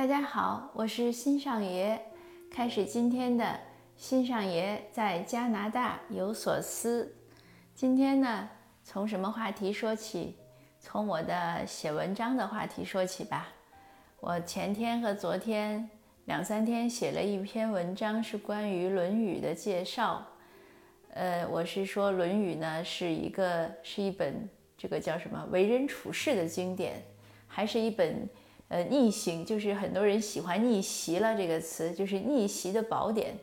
[0.00, 2.00] 大家好，我是新上爷，
[2.50, 3.60] 开始今天的
[3.98, 7.14] 新上爷在加拿大有所思。
[7.74, 8.48] 今天呢，
[8.82, 10.38] 从什么话题说起？
[10.78, 13.48] 从我的写文章的话题说起吧。
[14.20, 15.86] 我前天和昨天
[16.24, 20.26] 两三天写了一篇文章，是关于《论语》的介绍。
[21.12, 27.02] 呃，我是说《论语》呢是一个是一本这个叫什么为人处事的经典，
[27.46, 28.26] 还是一本
[28.70, 33.36] 呃逆行，就是很多人喜欢逆袭了这个词，就是逆袭的宝典。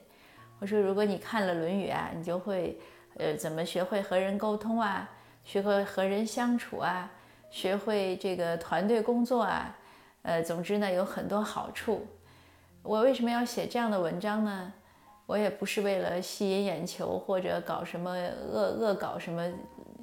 [0.60, 2.80] 我说，如果你看了《论语》啊，你就会
[3.18, 5.08] 呃怎么学会和人沟通啊，
[5.44, 7.12] 学会和人相处啊。
[7.50, 9.78] 学会这个团队工作啊，
[10.24, 12.06] 呃，总之呢有很多好处。
[12.82, 14.74] 我为什么要写这样的文章呢？
[15.26, 19.46] 我也不是为了吸引眼球或者搞什么恶恶搞什么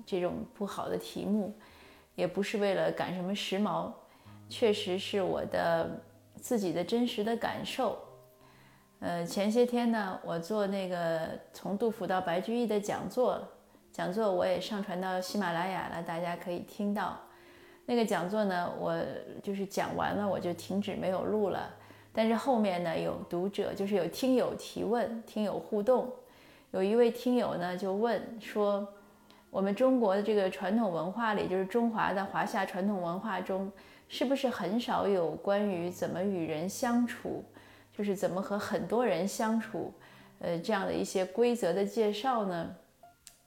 [0.04, 1.58] 这种不好的题目，
[2.14, 3.90] 也不是为了赶什么时髦，
[4.54, 5.90] 确实是我的
[6.36, 7.98] 自己的真实的感受。
[9.00, 13.42] 呃，前些天呢，我做那个从杜甫到白居易的讲座，
[13.90, 17.18] 讲座我也上传到喜马拉雅了，大家可以听到。
[17.84, 18.96] 那个讲座呢，我
[19.42, 21.68] 就是讲完了，我就停止没有录了。
[22.12, 26.08] 但是后面呢，有读者，就是有听友提问，听友互动。
[26.70, 28.86] 有一位听友呢就问说，
[29.50, 33.70] 我们中国的这个传统文化里，就是中华的华夏传统文化中，
[34.14, 37.44] 是不是很少有关于怎么与人相处，
[37.92, 39.92] 就是怎么和很多人相处，
[40.38, 42.72] 呃，这样的一些规则的介绍呢？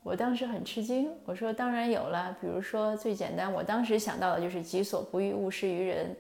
[0.04, 6.14] 我当时很吃惊，我说当然有了，比如说最简单，我当时想到的就是“己所不欲，勿施于人”，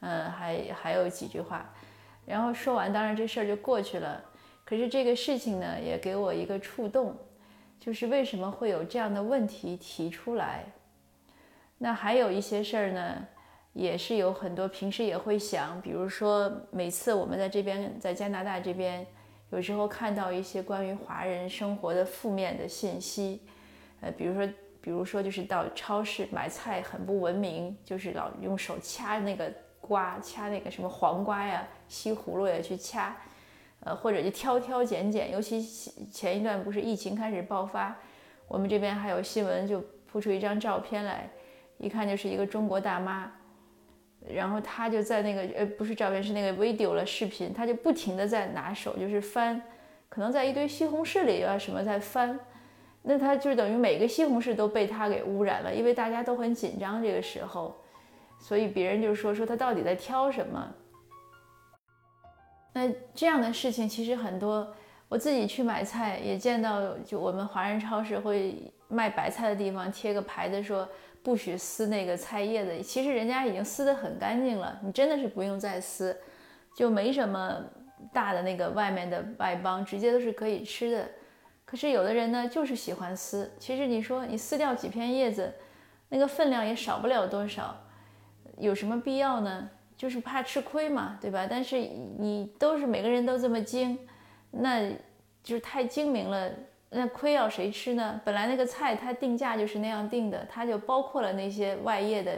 [0.00, 1.70] 嗯，还还有几句话，
[2.24, 4.24] 然后说完，当然这事儿就过去了。
[4.64, 7.14] 可是这个事情呢，也给我一个触动，
[7.78, 10.64] 就是为什么会有这样的问题提出来？
[11.76, 13.26] 那还有一些事儿呢，
[13.72, 19.06] 也是有很多平时也会想，比如说每次我们在这边，在加拿大这边。
[19.50, 23.42] 有时候看到一些关于华人生活的负面的信息，
[24.00, 24.46] 呃，比如说，
[24.80, 33.14] 比如说就是到超市买菜很不文明，就是老用手掐那个瓜，掐那个什么黄瓜呀、西葫芦呀去掐，
[33.80, 35.30] 呃，或者就挑挑拣拣。
[35.30, 35.62] 尤其
[36.10, 37.94] 前一段不是疫情开始爆发，
[38.48, 41.28] 我们这边还有新闻就铺出一张照片来，
[41.76, 43.30] 一看就是一个中国大妈。
[44.28, 49.60] 然后他就在那个呃不是照片是那个 video 了视频，他就不停的在拿手就是翻，
[50.08, 52.38] 可能在一堆西红柿里啊什么在翻，
[53.02, 57.76] 那他就等于每个西红柿都被他给污染了，因为大家都很紧张这个时候，
[58.38, 60.72] 所以别人就说说他到底在挑什么。
[62.74, 64.74] 那这样的事情其实很多，
[65.12, 70.88] 我自己去买菜也见到，就我们华人超市会卖白菜的地方贴个牌子说。
[71.24, 76.18] 不许撕那个菜叶子，其实人家已经撕得很干净了，你真的是不用再撕，
[76.74, 77.62] 就没什么
[78.12, 81.08] 大的那个外面的外邦，直接都是可以吃的。
[81.64, 83.48] 可是有的人呢，就是喜欢撕。
[83.60, 85.54] 其实你说你撕掉几片叶子，
[86.08, 87.76] 那个分量也少不了多少，
[88.58, 89.70] 有什么必要呢？
[89.96, 91.46] 就是怕吃亏嘛，对吧？
[91.48, 91.78] 但是
[92.18, 93.96] 你都是每个人都这么精，
[94.52, 94.88] 那
[95.42, 96.48] 就是太精明了。
[96.94, 98.20] 那亏要谁吃呢？
[98.22, 102.32] 本来那个菜它定价就是那样定的，它就包括了那些外业的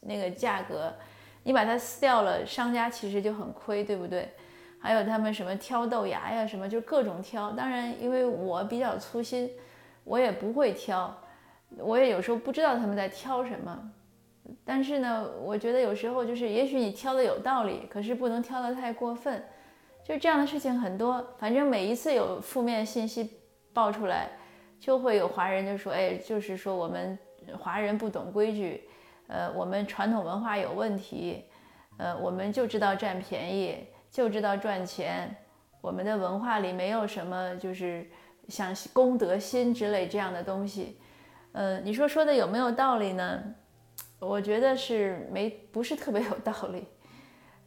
[0.00, 0.94] 那个价格，
[1.42, 4.30] 你把它撕掉了，商家其实就很亏，对不对？
[4.78, 7.50] 还有他们什么挑豆芽呀，什么就各种挑。
[7.50, 9.50] 当然，因为我比较粗心，
[10.04, 11.12] 我也不会挑，
[11.78, 13.90] 我也有时候不知道他们在挑什么。
[14.64, 19.42] 但是呢，我觉得有时候就是，也许你挑的有道理，可是不能挑的太过分。
[20.04, 23.40] 就这样的事情很多，反正每一次有负面信息。
[23.74, 24.30] 爆出来，
[24.78, 27.18] 就会有华人就说：“哎，就是说我们
[27.58, 28.88] 华人不懂规矩，
[29.26, 31.42] 呃，我们传统文化有问题，
[31.96, 35.34] 呃，我们就知道占便宜，就知道赚钱，
[35.80, 38.08] 我们的文化里没有什么就是
[38.46, 41.00] 像公德心之类这样的东西。”
[41.50, 43.42] 呃，你说说的有没有道理呢？
[44.20, 46.86] 我觉得是没，不是特别有道理。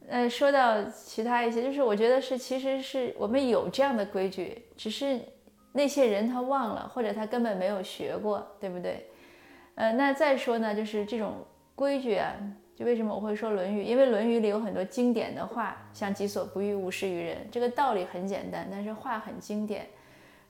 [0.08, 5.20] 呃，说到其他一些，就是我觉得是，其实是我们有这样的规矩，只是。
[5.74, 9.06] 那些人他忘了，或者他根本没有学过，对不对？
[9.76, 11.36] 呃，那再说呢，就是这种
[11.76, 12.34] 规矩啊，
[12.76, 13.82] 就为什么我会说《论语》？
[13.84, 19.86] 因为《论语》里有很多经典的话，像“己所不欲，勿施于人”，这个道理很简单，但是话很经典。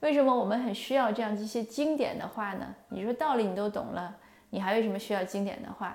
[0.00, 2.74] 为什么我们很需要这样一些经典的话呢？
[2.88, 4.16] 你说道理你都懂了，
[4.48, 5.94] 你还为什么需要经典的话？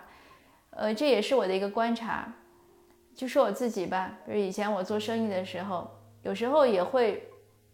[0.69, 2.31] 呃，这也是我的一个观察。
[3.15, 5.89] 就说我自己吧，就是以前我做生意的时候，
[6.24, 7.27] 有时候也会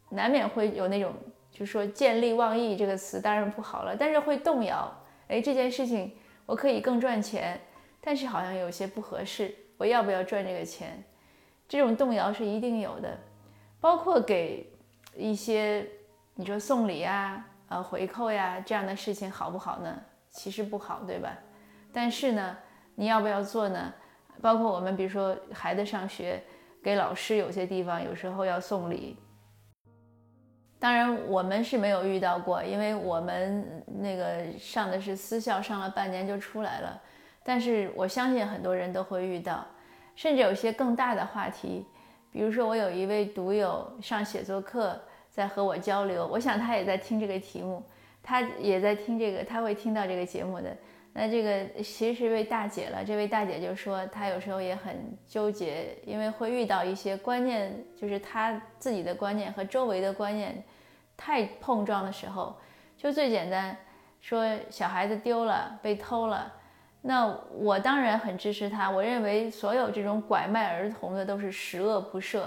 [0.09, 1.13] 难免会有那种。
[1.51, 4.89] 就说“见利忘义”这个词当然不好了，但是会动摇。
[5.27, 6.15] 哎，这件事情
[6.45, 7.59] 我可以更赚钱，
[7.99, 9.53] 但是好像有些不合适。
[9.75, 11.03] 我要不要赚这个钱？
[11.67, 13.17] 这种动摇是一定有的。
[13.81, 14.71] 包括给
[15.15, 15.85] 一些
[16.35, 19.99] 你说送礼呀、呃回扣呀这样的事情好不好呢？
[20.29, 21.35] 其实不好，对吧？
[21.91, 22.57] 但是呢，
[22.95, 23.93] 你要不要做呢？
[24.41, 26.41] 包括我们比如说孩子上学，
[26.81, 29.17] 给老师有些地方有时候要送礼。
[30.79, 37.01] 当然我们是没有遇到过，因为我们那个上的是私校，上了半年就出来了。
[37.43, 39.65] 但是我相信很多人都会遇到，
[40.15, 41.85] 甚至有些更大的话题。
[42.31, 44.97] 比如说，我有一位读友上写作课，
[45.29, 47.83] 在和我交流，我想他也在听这个题目，
[48.21, 50.77] 他也在听这个，他会听到这个节目的。
[51.11, 60.63] 那这个其实是一位大姐了，这位大姐就说，她有时候也很纠结，因为会遇到一些观念，就是她自己的观念和周围的观念
[61.17, 62.55] 太碰撞的时候，
[62.95, 63.75] 就最简单，
[64.21, 66.53] 说小孩子丢了，被偷了。
[67.01, 68.91] 那我当然很支持他。
[68.91, 72.43] 我认为所有这种拐卖儿童的都是十恶不赦。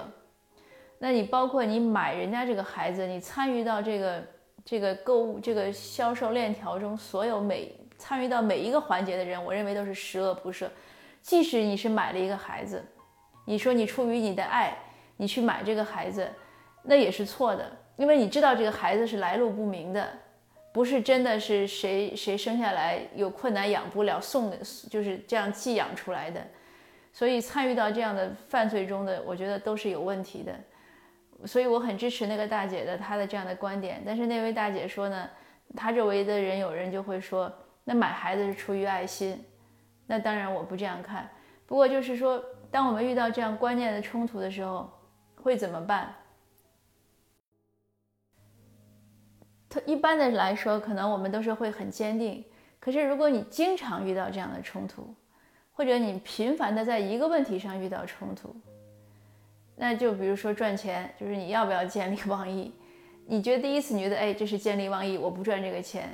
[0.99, 4.23] 那你包括你买人家这个孩子，你参与到这个
[4.65, 10.69] 这个购物这个销售链条中，所有每参与到每一个环节的人，我认为都是十恶不赦。
[11.21, 12.85] 即使你是买了一个孩子，
[13.45, 14.77] 你说你出于你的爱，
[15.17, 16.29] 你去买这个孩子，
[16.83, 20.09] 那也是错的，因为你知道这个孩子是来路不明的。
[20.73, 24.53] 不是真的是谁谁生下来有困难养不了送，
[24.91, 26.45] 就是这样寄养出来的，
[27.13, 30.53] 所以参与到这样的犯罪中的，我觉得都是有问题的。
[31.47, 34.03] 所以我很支持那个大姐的她的这样的观点。
[34.05, 35.31] 但是那位大姐说呢，
[35.77, 37.53] 她周围的人有人就会说，
[37.84, 39.43] 那买孩子是出于爱心。
[40.06, 41.29] 那当然我不这样看。
[41.67, 44.90] 不过就是说，当我们遇到这样观念的冲突的时候，
[45.37, 46.14] 会怎么办？
[49.69, 52.44] 他一般的来说，可能我们都是会很坚定。
[52.79, 55.14] 可是，如果你经常遇到这样的冲突，
[55.73, 58.55] 或者你频繁的在一个问题上遇到冲突，
[59.76, 62.75] 那就比如说赚钱，就是你要不要见利忘义？
[63.25, 66.11] 你觉得第一次你觉得哎这是见利忘义，我不赚这个钱。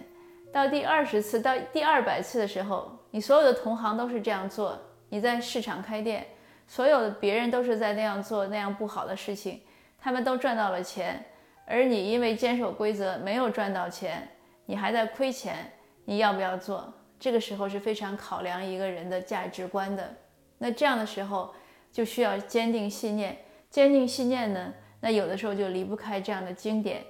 [0.52, 4.78] 到第二十次、到第二百次的时候，你所有的同行都是这样做。
[5.10, 6.26] 你在市场开店，
[6.66, 9.60] 所有的别人都是在那样做那样不好的事情，
[9.98, 11.24] 他们都赚到了钱。
[11.66, 14.26] 而你因为坚守规则没有赚到钱，
[14.64, 15.70] 你还在亏钱，
[16.04, 16.92] 你要不要做？
[17.20, 20.14] 这个时候是非常考量一个人的价值观的。
[20.56, 21.54] 那这样的时候
[21.92, 23.36] 就需要坚定信念，
[23.70, 24.72] 坚定信念呢？
[25.00, 27.02] 那有的时候就离不开这样的经典。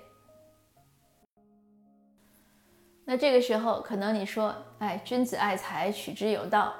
[3.11, 6.75] 那这个时候可能你说，哎，君子爱财，取之有道。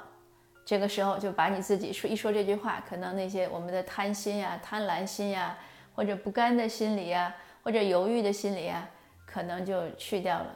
[0.63, 5.57] 这个时候就把你自己说一说这句话，可能那些我们的贪心呀、贪婪心呀，
[5.95, 7.33] 或者不甘的心理呀。
[7.63, 8.87] 或者犹豫的心理啊，
[9.25, 10.55] 可能就去掉了。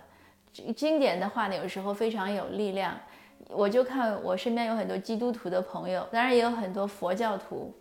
[0.76, 2.96] 经典的话呢，有时候非常有力量。
[3.50, 7.76] 我就看我身边有很多基督徒的朋友，当然也有很多佛教徒，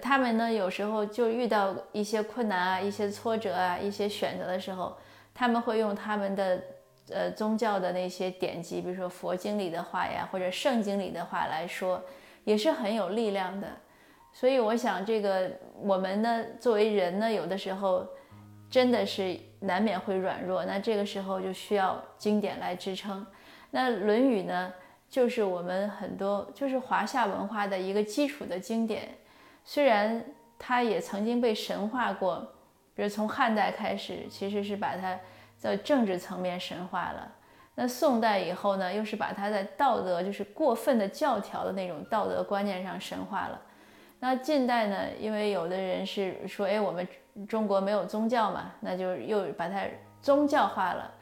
[0.00, 4.96] 他们呢有时候就遇到一些困难啊、一些挫折啊、一些选择的时候，
[5.34, 6.60] 他们会用他们的
[7.10, 12.02] 呃宗教的那些典籍，比如说佛经里的话呀，或者圣经里的话来说，
[12.44, 13.68] 也是很有力量的。
[14.32, 15.50] 所以我想，这个
[15.80, 18.06] 我们呢，作为人呢，有的时候。
[18.68, 23.24] 真的是难免会软弱，那这个时候就需要经典来支撑。
[23.70, 24.72] 那《论语》呢，
[25.08, 29.08] 就是我们很多就是华夏文化的一个基础的经典。
[29.64, 30.22] 虽然
[30.58, 32.40] 它也曾经被神化过，
[32.96, 35.16] 比如从汉代开始，其实是把它
[35.56, 37.32] 在政治层面神化了。
[37.74, 43.60] 那宋代以后呢，又是把它在道德就是过分的教条的那种道德观念上神化了。
[44.20, 47.06] 那近代呢，因为有的人是说，哎，我们。
[47.46, 49.82] 中国没有宗教嘛，那就又把它
[50.22, 51.12] 宗教化了。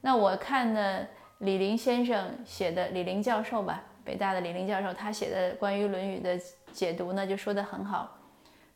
[0.00, 1.04] 那我看呢，
[1.38, 6.38] 李林先生写的，李林教授吧，北大的李林教授，他写的关于《论语》的
[6.70, 8.16] 解读呢，就说的很好。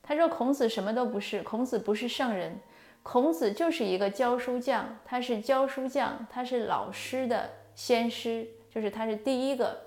[0.03, 2.59] 他说孔子什么都不是，孔子不是圣人，
[3.03, 9.87] 孔子就是一个教书匠，他是教书匠，他是老师的先师，就是他是第一个。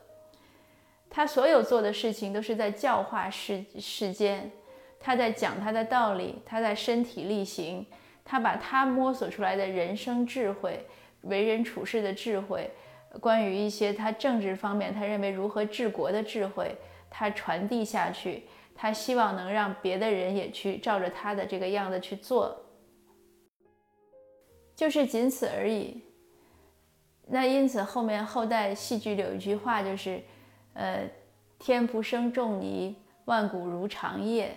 [1.09, 4.51] 他所有做的事情都是在教化世世间。
[4.99, 7.85] 他在讲他的道理，他在身体力行，
[8.23, 10.87] 他把他摸索出来的人生智慧、
[11.21, 12.71] 为人处事的智慧，
[13.19, 16.75] 关于一些他政治方面他认为如何治国的智慧，
[17.09, 22.57] 他传递下去，他希望能让别的人也去照着他的这个样子去做，
[24.75, 26.03] 就是仅此而已。
[27.27, 30.21] 那因此后面后代戏剧里有一句话就是，
[30.73, 31.09] 呃，
[31.57, 34.55] 天不生仲尼，万古如长夜。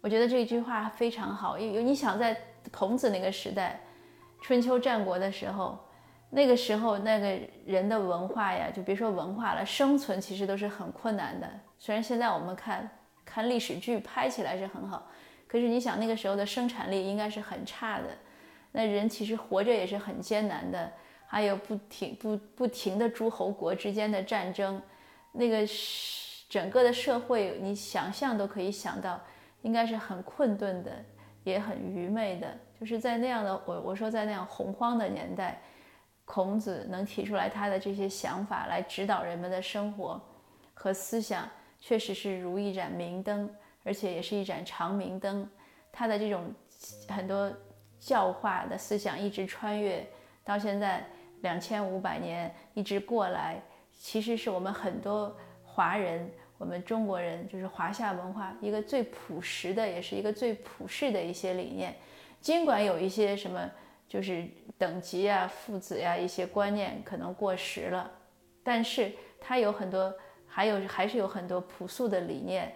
[0.00, 2.36] 我觉得这句话非常好，因为你想在
[2.70, 3.80] 孔子那个时代，
[4.40, 5.78] 春秋战国的时候，
[6.30, 11.48] 那个时候那个人的文化呀，就别说文化了，生存其实都是很困难的。
[11.78, 12.90] 虽然现在我们看看。
[13.26, 15.10] 看历史剧拍起来是很好，
[15.48, 18.04] 可是你想那个时候的生产力应该是很差的，
[18.76, 20.92] 那人其实活着也是很艰难的，
[21.26, 24.82] 还有不停不不停的诸侯国之间的战争，
[25.32, 29.18] 那个是整个的社会你想象都可以想到，
[29.62, 30.92] 应该是很困顿的，
[31.42, 35.58] 也很愚昧的，就是在那样的我我说在那样洪荒的年代。
[36.28, 40.20] 孔子能提出来他的这些想法来指导人们的生活
[40.74, 43.48] 和思想，确实是如一盏明灯，
[43.84, 45.48] 而且也是一盏长明灯。
[45.92, 46.52] 他的这种
[47.08, 47.50] 很多
[47.98, 50.06] 教化的思想一直穿越
[50.44, 51.04] 到现在
[51.42, 53.60] 两千五百年一直过来，
[53.98, 61.94] 其实是我们很多华人，我们中国人就是华夏文化一个最朴实的，也是一个最普世的一些理念。
[62.40, 63.70] 尽管有一些什么。
[64.08, 64.46] 就是
[64.78, 68.08] 等级呀、父子呀一些观念可能过时了，
[68.62, 69.10] 但是
[69.40, 70.14] 它有很多，
[70.46, 72.72] 还有还是有很多朴素的理念，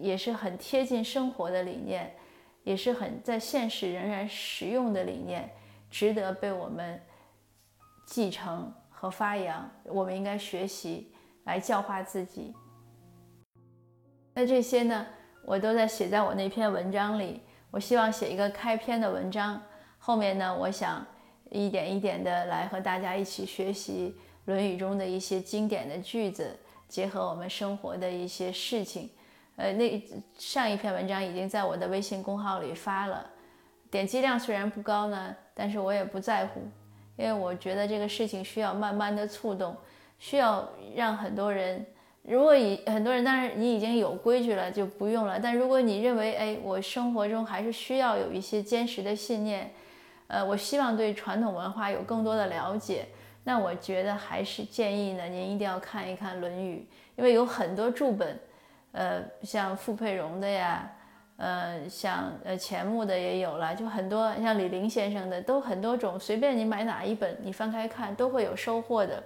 [0.00, 2.15] 也是很贴近生活的理念，
[2.66, 5.48] 也是很在现实仍然实用的理念，
[5.88, 7.00] 值得被我们
[8.04, 9.70] 继承和发扬。
[9.84, 11.12] 我们应该学习
[11.44, 12.52] 来教化自己。
[14.34, 15.06] 那这些呢，
[15.44, 17.40] 我都在写在我那篇文章里。
[17.70, 19.62] 我希望写一个开篇的文章。
[19.98, 21.06] 后面呢，我想
[21.50, 26.58] 一点一点的来和大家一起学习《论语》中的一些经典的句子，
[26.88, 29.08] 结合我们生活的一些事情。
[29.56, 30.02] 呃，那
[30.36, 33.24] 上一篇文章已经在我的微信公号里发了，
[33.90, 36.60] 点击量虽然不高呢，但是我也不在乎，
[37.16, 39.76] 因为我觉得这个事情需要慢慢的触动，
[40.18, 41.84] 需要让很多人。
[42.22, 49.72] 如果以很多人，当然你已经有规矩了就不用了，但如果你认为，哎，我生活中还是需要有一些坚实的信念。
[50.26, 53.06] 呃，我希望对传统文化有更多的了解。
[53.44, 56.84] 那我觉得还是建议呢，您一定要看一看《论语》，
[57.16, 58.36] 因为有很多注本，
[58.96, 60.90] 呃，像傅佩荣的呀，
[61.36, 69.22] 呃，像呃钱穆的也有了，就很多像李林先生的都很多种，随便你买哪一本，你翻开看都会有收获的。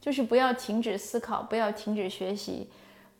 [0.00, 2.70] 就是不要停止思考，不要停止学习，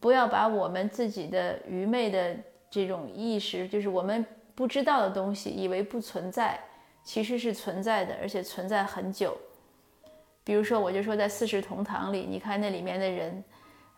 [0.01, 2.35] 不要把我们自己的愚昧的
[2.71, 6.59] 这种意识，就是我们不知道的东西，以为不存在。
[7.05, 9.37] 其实是存在的，而且存在很久。
[10.43, 13.45] 比如说，我就说在四世同堂里，你看那里面的人，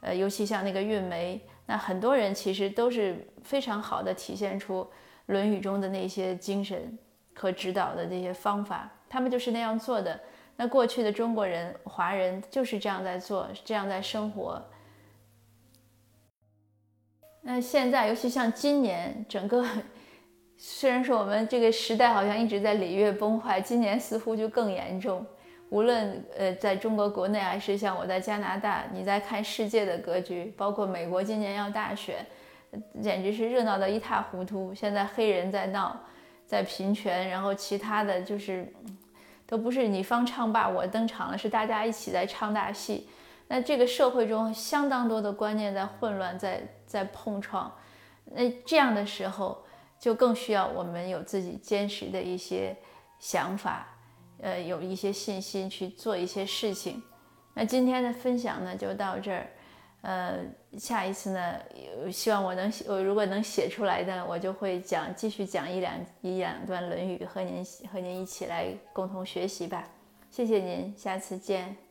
[0.00, 4.82] 呃，尤其像那个运梅，那很多人其实都是非常好的体现出
[5.26, 6.98] 《论语》中的那些精神
[7.34, 10.20] 和指导的这些方法，他们就是那样做的。
[10.56, 14.62] 那过去的中国人、华人就是这样在做，这样在生活。
[17.40, 19.66] 那现在，尤其像今年，整个。
[20.56, 25.26] 虽然说我们这个时代好像一直在礼乐崩坏，今年似乎就更严重。
[25.70, 32.24] 无论呃在中国国内还是像我在加拿大，你在看世界的格局，包括美国今年要大选，
[33.02, 34.74] 简直是热闹的一塌糊涂。
[34.74, 35.98] 现在黑人在闹，
[36.46, 38.72] 在平权，然后其他的就是
[39.46, 43.08] 都不是你方唱罢我登场了，是大家一起在唱大戏。
[43.48, 47.72] 那这个社会中相当多的观念在混乱，在在碰撞。
[48.26, 49.62] 那这样的时候。
[49.96, 52.76] 就更需要我们有自己坚实的一些
[53.18, 53.93] 想法，
[54.44, 57.02] 呃，有一些信心去做一些事情。
[57.54, 59.46] 那今天的分享呢，就到这儿。
[60.02, 60.44] 呃，
[60.76, 61.58] 下一次呢，
[62.12, 69.88] 希望我能，我如果能写出来的，我就会讲，继续讲一两一两段《论语》，和您和您一起来共同学习吧。
[70.30, 71.83] 谢谢您，下次见。